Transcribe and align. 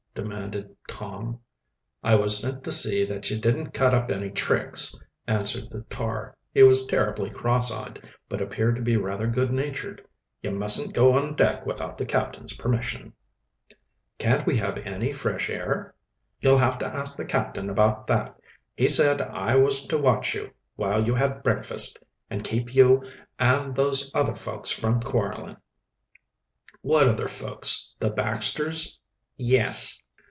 demanded 0.13 0.75
Tom, 0.89 1.39
"I 2.03 2.15
was 2.15 2.37
sent 2.39 2.65
to 2.65 2.71
see 2.73 3.05
that 3.05 3.29
you 3.29 3.39
didn't 3.39 3.71
cut 3.73 3.93
up 3.93 4.11
any 4.11 4.29
tricks," 4.29 4.99
answered 5.25 5.69
the 5.69 5.83
tar. 5.89 6.35
He 6.53 6.63
was 6.63 6.85
terribly 6.85 7.29
crosseyed, 7.29 8.03
but 8.27 8.41
appeared 8.41 8.75
to 8.75 8.81
be 8.81 8.97
rather 8.97 9.25
good 9.27 9.53
natured. 9.53 10.05
"You 10.41 10.51
mustn't 10.51 10.93
go 10.93 11.13
on 11.13 11.35
deck 11.35 11.65
without 11.65 11.97
the 11.97 12.05
captain's 12.05 12.51
permission." 12.51 13.13
"Can't 14.17 14.45
we 14.45 14.57
have 14.57 14.77
any 14.79 15.13
fresh 15.13 15.49
air?" 15.49 15.95
"You'll 16.41 16.57
have 16.57 16.77
to 16.79 16.85
ask 16.87 17.15
the 17.15 17.25
captain 17.25 17.69
about 17.69 18.05
that 18.07 18.35
He 18.75 18.89
said 18.89 19.21
I 19.21 19.55
was 19.55 19.87
to 19.87 19.97
watch 19.97 20.35
you 20.35 20.51
while 20.75 21.05
you 21.05 21.15
had 21.15 21.41
breakfast, 21.41 21.97
and 22.29 22.43
keep 22.43 22.75
you 22.75 23.01
and 23.39 23.73
those 23.73 24.11
other 24.13 24.35
folks 24.35 24.71
from 24.71 24.99
quarreling." 24.99 25.55
"What 26.81 27.07
other 27.07 27.29
folks, 27.29 27.95
the 27.99 28.09
Baxters?" 28.09 28.99
"Yes." 29.37 29.99